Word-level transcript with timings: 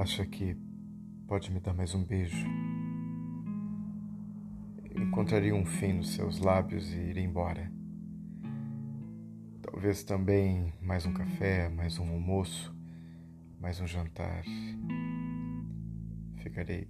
Acha 0.00 0.24
que 0.24 0.56
pode 1.28 1.52
me 1.52 1.60
dar 1.60 1.74
mais 1.74 1.94
um 1.94 2.02
beijo? 2.02 2.46
Encontraria 4.96 5.54
um 5.54 5.66
fim 5.66 5.92
nos 5.92 6.14
seus 6.14 6.38
lábios 6.38 6.90
e 6.94 6.96
iria 6.96 7.22
embora. 7.22 7.70
Talvez 9.60 10.02
também 10.02 10.72
mais 10.80 11.04
um 11.04 11.12
café, 11.12 11.68
mais 11.68 11.98
um 11.98 12.08
almoço, 12.08 12.74
mais 13.60 13.78
um 13.78 13.86
jantar. 13.86 14.42
Ficarei 16.36 16.88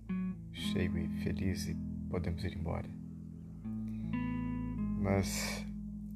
cheio 0.53 0.97
e 0.97 1.09
feliz 1.25 1.67
e 1.67 1.75
podemos 2.09 2.45
ir 2.45 2.57
embora. 2.57 2.89
Mas 5.01 5.67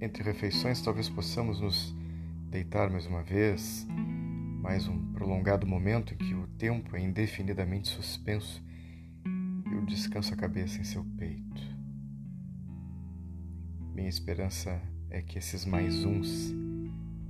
entre 0.00 0.22
refeições 0.22 0.80
talvez 0.80 1.08
possamos 1.08 1.60
nos 1.60 1.92
deitar 2.52 2.88
mais 2.88 3.04
uma 3.04 3.24
vez, 3.24 3.84
mais 4.64 4.88
um 4.88 5.12
prolongado 5.12 5.66
momento 5.66 6.14
em 6.14 6.16
que 6.16 6.34
o 6.34 6.46
tempo 6.46 6.96
é 6.96 7.00
indefinidamente 7.00 7.86
suspenso 7.86 8.64
e 9.26 9.74
eu 9.74 9.84
descanso 9.84 10.32
a 10.32 10.36
cabeça 10.38 10.80
em 10.80 10.84
seu 10.84 11.04
peito. 11.18 11.60
Minha 13.94 14.08
esperança 14.08 14.80
é 15.10 15.20
que 15.20 15.36
esses 15.36 15.66
mais 15.66 16.02
uns 16.06 16.50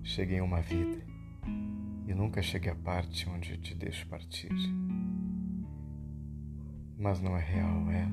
cheguem 0.05 0.39
a 0.39 0.45
uma 0.45 0.61
vida 0.61 1.05
e 2.07 2.15
nunca 2.15 2.41
chegue 2.41 2.69
à 2.69 2.75
parte 2.77 3.29
onde 3.29 3.59
te 3.59 3.75
deixo 3.75 4.07
partir. 4.07 4.55
Mas 6.97 7.21
não 7.21 7.37
é 7.37 7.43
real, 7.43 7.91
é? 7.91 8.09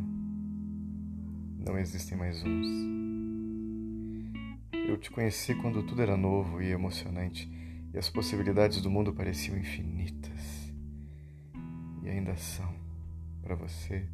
Não 1.59 1.77
existem 1.77 2.17
mais 2.17 2.41
uns. 2.43 2.67
Eu 4.73 4.97
te 4.97 5.11
conheci 5.11 5.53
quando 5.53 5.83
tudo 5.83 6.01
era 6.01 6.17
novo 6.17 6.59
e 6.59 6.71
emocionante 6.71 7.60
e 7.93 7.97
as 7.97 8.09
possibilidades 8.09 8.81
do 8.81 8.89
mundo 8.89 9.13
pareciam 9.13 9.57
infinitas. 9.57 10.73
E 12.03 12.09
ainda 12.09 12.35
são 12.35 12.73
para 13.41 13.55
você, 13.55 14.07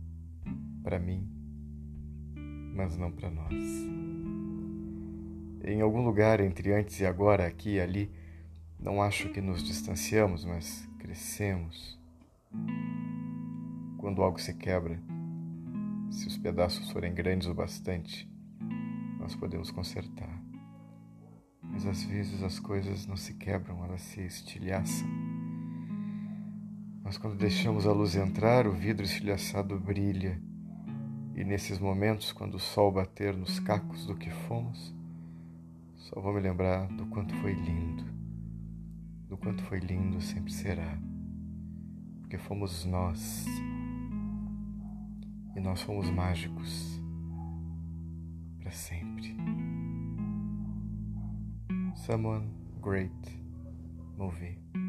para 0.83 0.99
mim, 0.99 1.27
mas 2.75 2.97
não 2.97 3.11
para 3.11 3.29
nós. 3.29 3.53
Em 5.63 5.81
algum 5.81 6.03
lugar 6.03 6.39
entre 6.39 6.73
antes 6.73 6.99
e 6.99 7.05
agora, 7.05 7.45
aqui 7.45 7.75
e 7.75 7.79
ali, 7.79 8.11
não 8.79 9.01
acho 9.01 9.29
que 9.29 9.41
nos 9.41 9.63
distanciamos, 9.63 10.45
mas 10.45 10.87
crescemos. 10.99 11.99
Quando 13.97 14.21
algo 14.21 14.39
se 14.39 14.53
quebra, 14.53 14.99
se 16.09 16.27
os 16.27 16.37
pedaços 16.37 16.89
forem 16.91 17.13
grandes 17.13 17.47
o 17.47 17.53
bastante, 17.53 18.29
nós 19.19 19.35
podemos 19.35 19.71
consertar. 19.71 20.41
Mas 21.77 21.85
às 21.85 22.03
vezes 22.05 22.41
as 22.41 22.57
coisas 22.57 23.05
não 23.05 23.15
se 23.15 23.35
quebram, 23.35 23.85
elas 23.85 24.01
se 24.01 24.19
estilhaçam. 24.21 25.07
Mas 27.03 27.19
quando 27.19 27.37
deixamos 27.37 27.85
a 27.85 27.91
luz 27.91 28.15
entrar, 28.15 28.65
o 28.65 28.71
vidro 28.71 29.05
estilhaçado 29.05 29.79
brilha. 29.79 30.41
E 31.35 31.43
nesses 31.43 31.77
momentos, 31.77 32.31
quando 32.31 32.55
o 32.55 32.59
sol 32.59 32.91
bater 32.91 33.37
nos 33.37 33.59
cacos 33.59 34.07
do 34.07 34.15
que 34.15 34.31
fomos, 34.31 34.91
só 35.97 36.19
vou 36.19 36.33
me 36.33 36.39
lembrar 36.39 36.87
do 36.87 37.05
quanto 37.05 37.35
foi 37.35 37.53
lindo. 37.53 38.05
Do 39.29 39.37
quanto 39.37 39.61
foi 39.61 39.77
lindo 39.77 40.19
sempre 40.19 40.51
será. 40.51 40.97
Porque 42.21 42.39
fomos 42.39 42.85
nós. 42.85 43.45
E 45.55 45.59
nós 45.59 45.83
fomos 45.83 46.09
mágicos 46.09 46.99
para 48.63 48.71
sempre. 48.71 49.37
Someone 52.05 52.53
Great 52.79 53.09
movie. 54.17 54.86